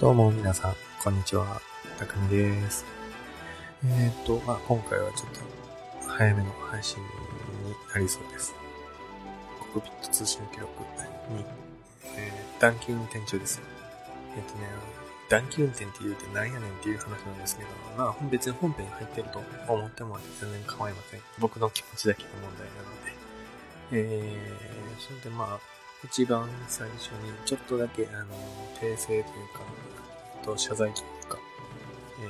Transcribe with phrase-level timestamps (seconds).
[0.00, 0.74] どうも皆さん、
[1.04, 1.60] こんにちは。
[2.00, 2.84] たくみです。
[3.84, 7.06] えーっと、まあ今回はちょっと早めの配信に
[7.94, 8.52] なりそうです。
[9.72, 10.82] コクピット通信記録
[11.30, 11.44] に、
[12.16, 13.62] えー短期運転中です。
[14.36, 14.66] えーっとね、
[15.28, 19.40] 短期運転って言うてなんやねんっていう話なんですけど、まあ別に本編に入ってると
[19.72, 21.20] 思っても全然構いません。
[21.38, 23.14] 僕の気持ちだけの問題なので。
[23.92, 25.73] えー、それでまあ、
[26.04, 28.26] 一番最初にちょっとだけ、あの、
[28.80, 29.60] 訂正というか、
[30.36, 31.38] えっと謝罪というか、
[32.20, 32.26] え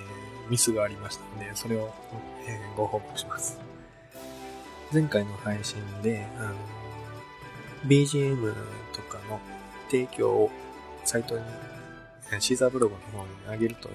[0.46, 1.92] ーミスがありましたので、それを、
[2.46, 3.59] えーご報告します。
[4.92, 6.55] 前回の配信で、あの、
[7.87, 8.55] BGM
[8.95, 9.41] とかの
[9.91, 10.51] 提供を
[11.04, 11.45] サイトに、
[12.41, 13.95] シーザーブログの方に上げるという、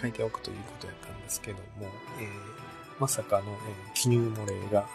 [0.00, 1.64] 書いておくということやったんですけども、
[2.20, 2.28] えー
[3.00, 4.86] まさかの、え記入漏れが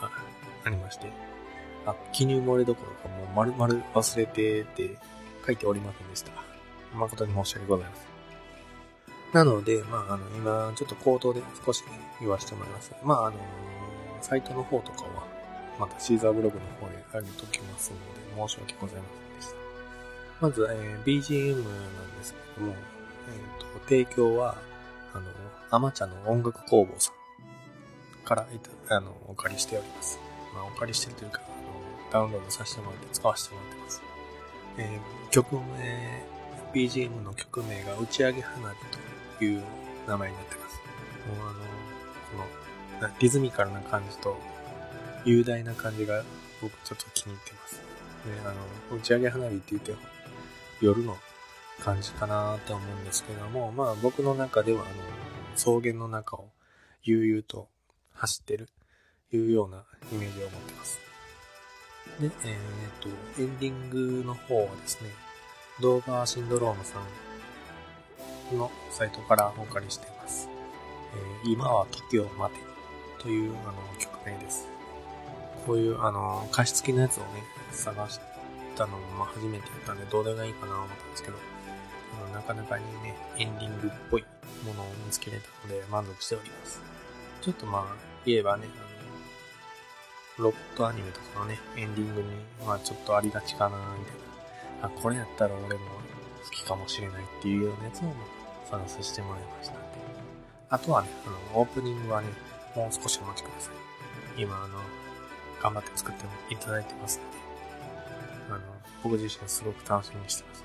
[0.63, 1.11] ありまして、
[1.85, 4.97] あ、記入漏れどころかもう丸々忘れてて
[5.45, 6.31] 書いておりませんでした。
[6.93, 8.09] 誠に申し訳ございません。
[9.33, 11.83] なので、まあ、あの、今、ちょっと口頭で少し
[12.19, 12.91] 言わせてもらいます。
[13.03, 13.37] まあ、あの、
[14.21, 15.27] サイトの方とかは、
[15.79, 19.55] またシーザーブログの方で上げときますので、申し訳ございませんでした。
[20.41, 24.57] まず、えー BGM なんですけども、えっ、と、提供は、
[25.13, 25.25] あの、
[25.69, 30.19] アマチャの音楽工房さんからいた、あの、お借りしております。
[30.55, 31.41] まあ、お借りしてるというか、
[32.11, 34.01] ダウンロードさせてもらって使わせてもらってます。
[34.77, 36.23] えー曲名、
[36.73, 38.75] BGM の曲名が打ち上げ花火
[39.37, 39.63] という
[40.07, 40.81] 名前になってます。
[41.27, 42.47] もうあの、
[43.01, 44.37] この、リズミカルな感じと、
[45.25, 46.23] 雄大な感じが
[46.61, 47.75] 僕ちょっと気に入ってます。
[48.25, 48.53] で、あ
[48.91, 49.93] の、打ち上げ花火って言って、
[50.81, 51.15] 夜の
[51.79, 54.91] 感じかなと思うんですけども、まあ僕の中では、あの、
[55.55, 56.49] 草原の中を
[57.03, 57.67] 悠々と
[58.13, 58.69] 走ってる、
[59.31, 61.08] いうようなイメージを持ってます。
[62.19, 62.31] で、えっ、
[62.99, 63.09] と、
[63.41, 63.89] エンディン
[64.21, 65.09] グの方はですね、
[65.81, 66.99] 動画シンドロームさ
[68.53, 70.49] んのサイトからお借りしています。
[71.43, 72.61] えー今は時を待て
[73.19, 74.67] というあの曲名です。
[75.65, 78.19] こういうあの歌詞付きのやつをね、探し
[78.75, 81.37] たのもま初めてやったんでどれがいいかなと思ったんですけど、
[82.23, 84.25] あのなかなかにね、エンディングっぽい
[84.65, 86.81] ものを見つけれたので満足しております。
[87.41, 87.95] ちょっとまあ
[88.25, 88.98] 言えばね、あの
[90.39, 92.27] ロットアニメとかのね、エンディングに、
[92.65, 94.15] まあちょっとありがちかな、みたい
[94.81, 94.87] な。
[94.87, 95.81] あ、これやったら俺も
[96.43, 98.13] 好きかもしれないっていうようなやつをまあ
[98.69, 99.81] 探させてもらいましたんで。
[100.69, 102.27] あとはね、あの、オープニングはね、
[102.75, 103.73] もう少しお待ちください。
[104.41, 104.79] 今、あの、
[105.61, 107.37] 頑張って作っていただいてますので、
[108.49, 108.59] あの、
[109.03, 110.63] 僕自身すごく楽しみにしてます。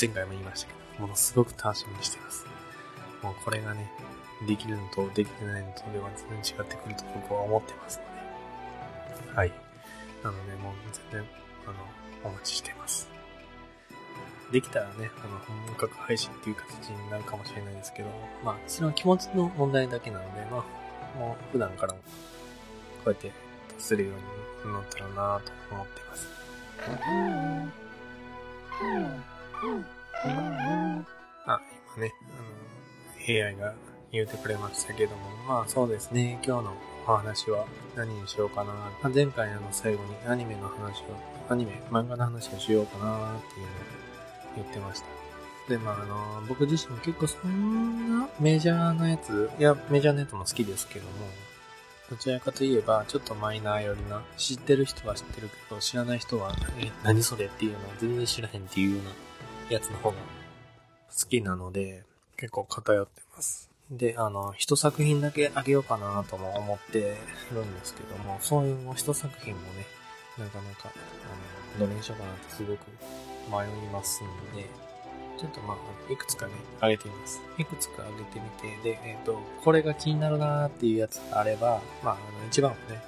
[0.00, 2.44] 前回も言いましたけど、ものすごく楽しみにしてます。
[3.22, 3.90] もうこれがね、
[4.46, 8.17] できるのとできてないのとでは全然違ってくると僕は思ってますので。
[9.34, 9.52] はい。
[10.22, 10.72] なので、もう
[11.10, 11.30] 全然、
[11.66, 13.08] あの、お待ちしています。
[14.52, 18.08] できたらね、あの、本格配信っていう形になるかもしれないですけど、
[18.44, 20.64] まあ、それは気持ちの問題だけなので、ま
[21.16, 22.04] あ、もう普段からも、こ
[23.06, 23.32] うやって出
[23.78, 24.12] せるよ
[24.64, 26.28] うになったらなと思っています。
[31.46, 31.60] あ、
[31.96, 32.42] 今ね、あ
[33.30, 33.74] の、AI が
[34.12, 36.74] 言うてくれましたけども、まあそうですね、今日の
[37.16, 39.10] 話は何にしようかな。
[39.10, 41.04] 前回の最後にアニメの話を、
[41.48, 43.74] アニメ、漫画の話をしようかなっていうのを
[44.56, 45.06] 言ってました。
[45.68, 51.12] で、まああの、僕自身も結構そんなメジャーなやつ、いや、メジャーなやつも好きですけども、
[52.10, 59.10] どちらかといえば、ちょっとマイナー寄りな、知ってる人は知ってるけど、知らない人は、え、何それっていうのを全然知らへんっていうような
[59.68, 62.04] やつの方が好きなので、
[62.38, 63.70] 結構偏ってます。
[63.90, 67.16] で、あの、一作品だけあげようかなとも思って
[67.52, 69.86] るんですけども、そういうもう一作品もね、
[70.38, 70.90] なかなか、
[71.76, 72.80] あの、どれにしようかなってすごく
[73.50, 74.26] 迷いますん
[74.56, 74.66] で、
[75.38, 77.40] ちょっとまあ、いくつかね、あげてみます。
[77.56, 83.02] いくつかあげてみて、で、えっ、と、これが気になるなーっていうやつがあれば、まあ、あの、一番はね、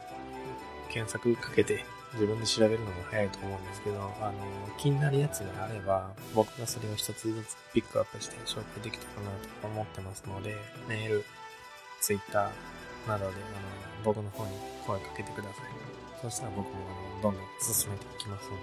[0.88, 1.84] 検索かけて
[2.14, 4.34] 自分で調べるのも早いと思うんですけど、あの、
[4.78, 9.30] 気になるやつがあれば、僕がそれを一つずつピックアップして紹介できたかな
[9.62, 10.56] と思ってますので、
[10.88, 11.24] メール、
[12.00, 13.34] ツイッターなどで、あの、
[14.04, 14.50] 僕の方に
[14.86, 15.54] 声かけてください。
[16.20, 18.62] そしたら僕も、あの、どんどん進めていきますので、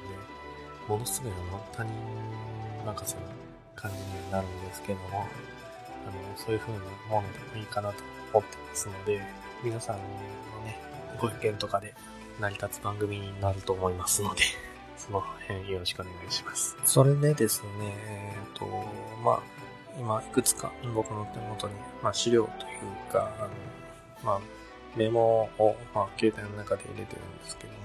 [0.88, 1.94] ものすごいあの、他人
[2.86, 3.22] 任せな
[3.76, 5.26] 感じになるんですけども、
[6.06, 6.80] あの、そういう風な
[7.10, 8.04] ものでもいいかなと
[8.34, 9.22] 思ってますので、
[9.64, 10.04] 皆さんの
[10.66, 10.78] ね、
[11.20, 11.94] ご意見とかで
[12.40, 14.44] 成り立つ番組になると思いますので、
[14.98, 16.78] その辺よろしくお願いします。
[16.86, 18.66] それでですね、えっ、と、
[19.24, 19.42] まあ、
[20.00, 21.74] 今いくつか僕の手元に、
[22.04, 22.70] まあ、資料とい
[23.10, 23.50] うか、あの、
[24.24, 24.40] まあ、
[24.96, 27.78] メモを、まあ、携帯の中で入れてるんですけども、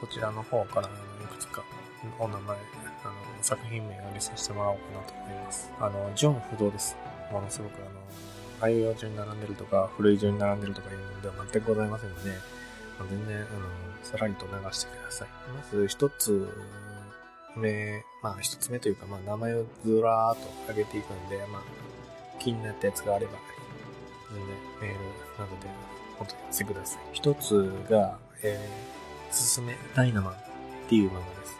[0.00, 0.90] そちらの方からい
[1.26, 1.62] くつか
[2.18, 5.70] お名前、あの、作品名を挙げさせてもらおうかなと思います。
[5.80, 6.96] あの、ジョン不動です。
[7.32, 7.90] ものすごくあの、
[8.60, 12.30] あいう順に並んでるとか、古い順に並んでるとかいうのでは全くございませんので、
[12.98, 13.46] まあ、全然、あの、
[14.02, 15.28] さらりと流してください。
[15.54, 16.48] まず一つ
[17.56, 21.62] 目、まあ一つ目というか、まあ名前をずらーっと上げていくんで、まあ
[22.38, 23.32] 気になったやつがあれば、
[24.30, 24.46] 全然
[24.80, 25.04] メール
[25.38, 25.68] などで
[26.20, 27.00] お問い合わせください。
[27.12, 30.36] 一つが、えー、すすめダイナマンっ
[30.88, 31.58] ていう漫画です。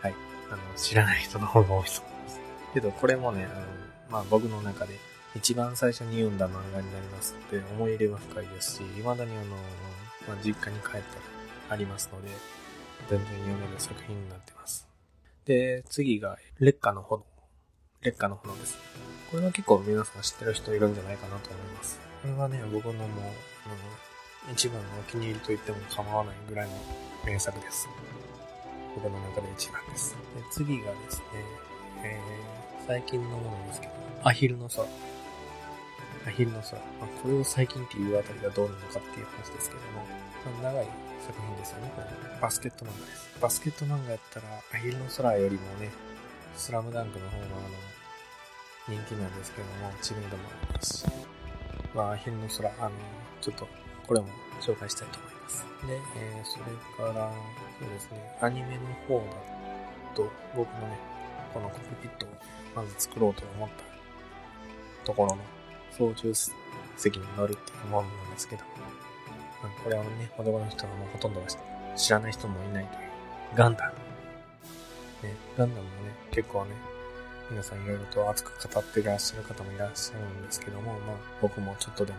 [0.00, 0.14] はい。
[0.50, 2.40] あの、知らない人の方が多いと思います。
[2.72, 3.66] けど、これもね、あの、
[4.10, 4.98] まあ僕の中で
[5.34, 9.56] 一番最初に読んだ漫画になりますので、思い入れは深いですし、未だにあの、
[10.28, 11.02] まあ、実家に帰ったら
[11.74, 12.28] ありますので、
[13.10, 14.88] 全然読める作品になってます。
[15.44, 17.26] で、次が、劣化の炎。
[18.02, 18.78] 劣化の炎です。
[19.30, 21.98] これは結構皆さん知ってる人いるんじゃないかなと思います。
[22.22, 23.08] これはね、僕のもう、
[24.48, 26.74] うん、一番のお気に入りと言っても構わないぐらいの
[27.26, 27.88] 名作です。
[28.94, 30.14] 僕の中で一番です。
[30.36, 31.24] で次がですね、
[32.04, 33.92] えー、最近のものですけど、
[34.22, 34.86] アヒルの空。
[36.26, 36.76] アヒルの空。
[36.76, 40.06] まあ、これを最近っていうあたりがどうなのかっていう話ですけども、
[40.62, 40.88] まあ、長い
[41.24, 42.06] 作品ですよね、これ。
[42.40, 43.40] バスケット漫画です。
[43.40, 45.90] バスケット漫画やったら、アヒルの空よりもね、
[46.54, 51.06] スラムダンクの方があの、人気なんですけども、知名度もありますし、
[51.94, 52.90] まあ、アヒルの空、あの、
[53.40, 53.66] ちょっと、
[54.06, 54.28] これも
[54.60, 55.64] 紹介したいと思います。
[55.86, 57.32] で、えー、それから、
[57.80, 59.24] そうですね、アニメの方だ
[60.14, 60.98] と、僕のね、
[61.54, 62.28] このコックピットを
[62.74, 65.42] まず作ろうと思ったところの
[65.96, 66.34] 操縦
[66.96, 68.62] 席に乗るっていうものなんですけど、
[69.82, 71.46] これはね、男の人はもうほとんどは
[71.96, 73.08] 知らない人もいないという、
[73.54, 73.92] ガンダ
[75.22, 75.28] ム。
[75.28, 76.72] ね、ガンダムもね、結構ね、
[77.50, 82.18] 皆さんいろいろと熱く語っていらっしゃる方もいらっしゃるんですけども、まあ僕もちょっとでも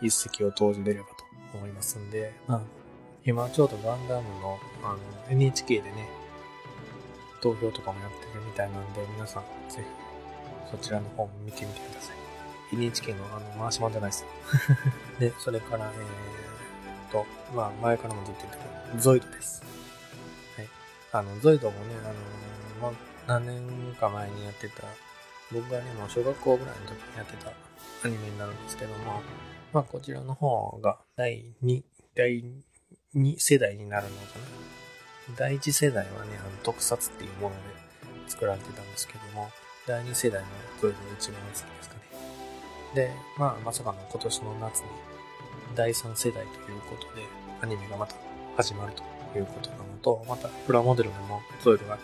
[0.00, 1.24] 一石を投じれればと
[1.54, 2.60] 思いますんで、まあ
[3.24, 4.98] 今ちょうどガンダムのあの
[5.30, 6.08] NHK でね、
[7.40, 12.17] 投票とかもやってるみたいなんで、皆さんぜひそちらの方も見てみてください。
[12.72, 14.28] NHK のあの回し物じゃないですよ。
[15.18, 18.58] で、それから、えー、と、まあ前からもずっと言って
[18.92, 19.62] たゾイドです。
[20.56, 20.68] はい。
[21.12, 24.84] あの、ゾイドもね、あの、まあ何年か前にやってた、
[25.52, 27.52] 僕がね、もう小学校ぐらいの時にやってた
[28.04, 29.22] アニメになるんですけども、
[29.72, 31.82] まあこちらの方が第2、
[32.14, 32.44] 第
[33.14, 34.44] 2世代になるのかな。
[35.36, 37.60] 第1世代はね、あの特撮っていうもので
[38.28, 39.50] 作られてたんですけども、
[39.86, 40.48] 第2世代の
[40.80, 42.00] ゾイドが一番好きですかね。
[42.94, 44.86] で、まあまさかの今年の夏に
[45.74, 47.22] 第3世代ということで
[47.62, 48.14] アニメがまた
[48.56, 49.02] 始まると
[49.38, 51.98] いうことなのと、またプラモデルもゾイドが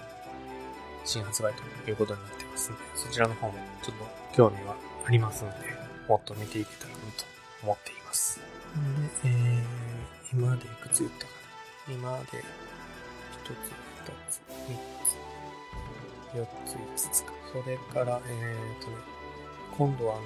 [1.04, 4.04] 新発売ということになってますんで、そちらの方もちょっと
[4.36, 4.76] 興味は
[5.06, 5.56] ありますので、
[6.08, 7.24] もっと見ていけたらなと
[7.62, 8.40] 思っています。
[9.22, 11.32] で、えー、今までいくつ言ったか
[11.88, 11.94] な？
[11.94, 12.40] 今まで1つ、
[14.00, 14.76] 2つ、3
[16.34, 16.46] つ、4
[16.96, 17.32] つ、5つか。
[17.52, 18.96] それから、えーとね、
[19.76, 20.22] 今度はね、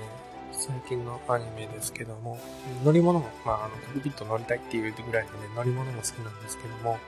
[0.53, 2.39] 最近のアニメですけども、
[2.85, 6.99] 乗り物も、まあ、あの、コクピット乗りたいっていうぐらいのね、乗り物も好きなんですけども、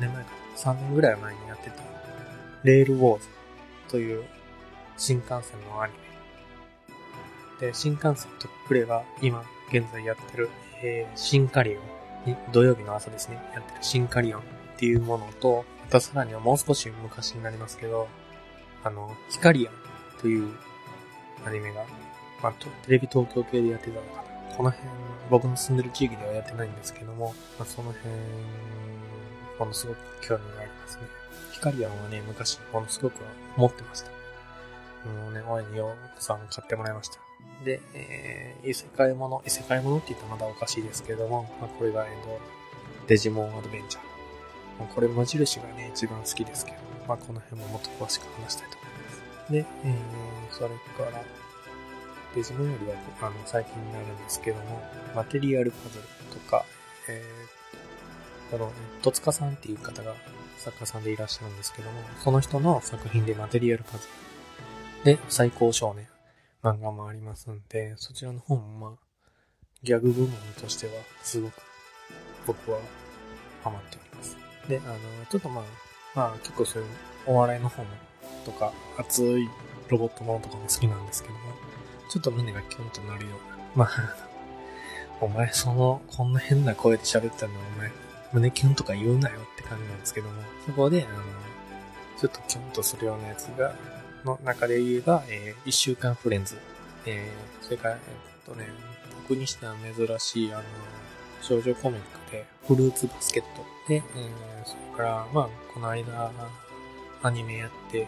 [0.00, 1.82] 何年前か、3年ぐらい前にやってた
[2.64, 3.28] レールウォーズ
[3.88, 4.24] という
[4.96, 5.92] 新幹線のアニ
[7.60, 7.68] メ。
[7.68, 10.50] で、新幹線とプレは今現在やってる、
[10.82, 11.80] えー、シンカリオ
[12.30, 14.44] ン、土曜日の朝ですね、やってるシンカリオンっ
[14.76, 18.08] ていうものと、またさらにはもう少し昔になりますけど、
[18.84, 19.74] あの、ヒカリアン
[20.20, 20.52] という
[21.46, 21.84] アニメが、
[22.42, 24.56] まあ、テレビ東京系でやってたのかな。
[24.56, 24.88] この辺、
[25.30, 28.08] 僕の住んでる地域ではやってないんですけども、まあ、その辺、
[29.58, 31.02] ものすごく興味がありますね。
[31.52, 33.20] ヒカリアンはね、昔、ものすごく
[33.56, 34.10] 持ってました。
[35.08, 37.18] もうね、親にようさん買ってもらいました。
[37.64, 42.40] で、えー、異世界もの、異世界ものって言ったらまだおかしいですけども、まあ、これが、えっと、
[43.06, 44.04] デジモンアドベンチャー。
[44.80, 49.52] まあ、これ無印がね、一番好きですけど、まあ、この辺ももっと詳しく話したいと思います。
[49.52, 51.24] で、えー、それから、
[52.34, 54.82] デジモンよりは、あの、最近になるんですけども、
[55.14, 56.64] マテリアルパズルとか、
[57.08, 58.72] えー、この、
[59.02, 60.14] 戸塚さんっていう方が
[60.58, 64.06] 作家さんでいらっしゃるんですけども、その人の作品でマテリアルパズ
[65.04, 66.06] ルで最高少年
[66.62, 68.90] 漫画もありますんで、そちらの方もまあ、
[69.82, 71.54] ギャグ部門としてはすごく
[72.46, 72.78] 僕は
[73.64, 74.36] ハマっております。
[74.68, 74.96] で、あの、
[75.28, 75.64] ちょっとまあ、
[76.14, 76.88] まあ結構そういう
[77.26, 77.90] お笑いの方も
[78.44, 79.48] とか、熱い
[79.88, 81.40] ロボットものとかも好きなんですけども、
[82.08, 83.30] ちょっと胸がキュンとなるよ
[83.74, 84.16] うな、まあ、
[85.20, 87.90] お前その、こんな変な声で喋ったのお前
[88.32, 91.22] 胸キュンとか言うなよって感じなんですけども、そこで、あの、
[92.18, 93.74] ちょっとキュンとするようなやつが、
[94.24, 96.56] の中で言えば、えー、一週間フレンズ。
[97.04, 98.00] えー、それから、えっ
[98.46, 98.66] とね、
[99.28, 100.62] 僕にしては珍しい、あの、
[101.40, 104.02] 少女コミックで、フルーツバスケットで、えー、
[104.64, 106.30] それから、まあ、この間、
[107.22, 108.06] アニメやって、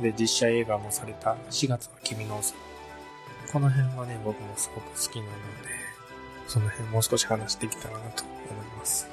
[0.00, 2.54] で、実写映画もされた4月は君の嘘。
[3.52, 5.38] この辺はね、僕もすごく好きなので、
[6.46, 9.08] その辺もう少し話できたらなと思います。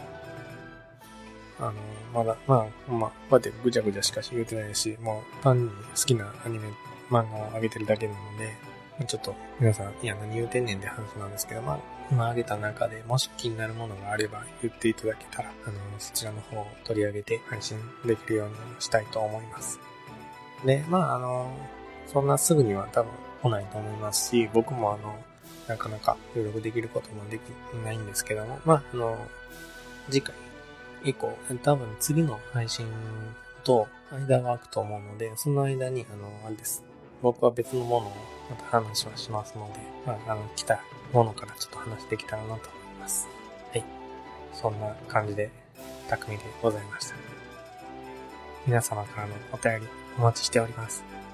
[1.60, 1.74] あの、
[2.14, 5.76] まだ、まあ、まあ、こうやってぐちゃぐちゃしか言うてないし、もう単に好
[6.06, 6.68] きなアニメ、
[7.10, 8.54] 漫画を上げてるだけなので、
[9.08, 11.80] ちょっと皆さん、いや何言うてんねんって話なんですけど、まあ、
[12.12, 19.80] 今挙げた中でもし気になるものがあれば言っていただけたら、あの、そちらの方を取り上げて配信できるようにしたいと思います。
[20.66, 21.52] で、まあ、あの、
[22.08, 23.12] そんなすぐには多分
[23.46, 25.16] 来ないと思いますし、僕もあの、
[25.68, 27.42] なかなか協力できることもでき
[27.84, 29.18] ないんですけども、まあ、あの、
[30.10, 30.36] 次回
[31.04, 32.88] 以降、多分次の配信
[33.64, 36.84] と間が空くと思うので、その間に、あの、あれです。
[37.22, 38.12] 僕は別のものを
[38.50, 40.80] また話はしますので、まあ、あの、来た
[41.14, 42.62] ものからちょっと話できたらなと思い
[43.00, 43.28] ます。
[43.72, 43.84] はい。
[44.54, 45.52] そんな感じで、
[46.10, 47.16] 匠でございました。
[48.66, 49.88] 皆様からのお便り
[50.18, 51.25] お待ちしております。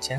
[0.00, 0.18] じゃ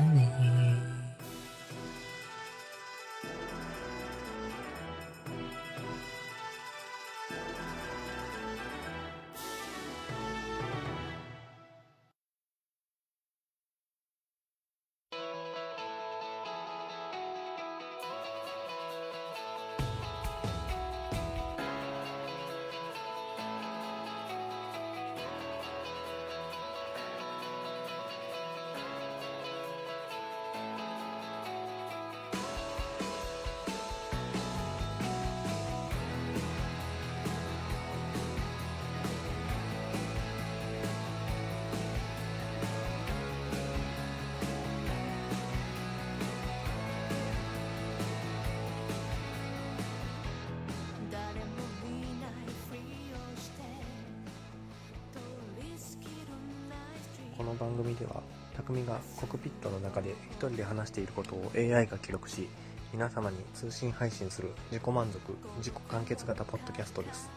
[57.56, 58.22] の番組では
[58.54, 62.48] 匠がコクピットの中で一人で話していることを AI が記録し
[62.92, 65.18] 皆様に通信配信する自己満足
[65.58, 67.28] 自己完結型ポッドキャストです。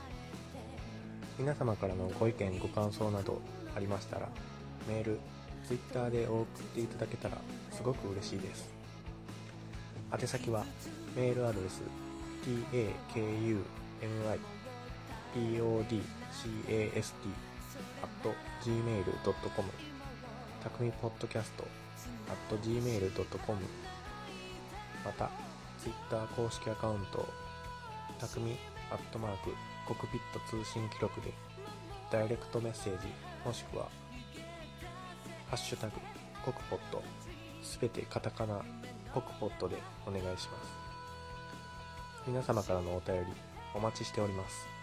[1.37, 3.41] 皆様からのご意見ご感想など
[3.75, 4.27] ありましたら
[4.89, 5.19] メール
[5.67, 7.37] Twitter でお送っていただけたら
[7.71, 8.69] すごく嬉しいです。
[10.11, 10.65] 宛先は
[11.15, 11.81] メールアドレス
[12.43, 13.57] takumi
[16.83, 17.13] podcast
[18.63, 19.69] gmail.com
[20.63, 21.63] たくみポッドキャスト
[22.29, 23.59] at gmail.com
[25.05, 25.29] また
[25.79, 27.27] Twitter 公式アカウント
[28.19, 28.57] たくみ
[28.91, 29.51] アットマーク
[29.87, 31.33] コクピット通信記録で
[32.11, 33.07] ダイレクトメッセージ
[33.45, 33.87] もしくは
[35.49, 35.93] ハッシュタグ
[36.43, 37.01] コクポット
[37.61, 38.61] すべてカタカナ
[39.13, 40.49] コクポットでお願いします。
[42.27, 43.27] 皆様からのお便り
[43.73, 44.78] お待ちしております。